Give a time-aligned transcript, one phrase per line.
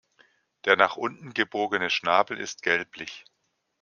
[0.65, 3.23] Der nach unten gebogene Schnabel ist gelblich.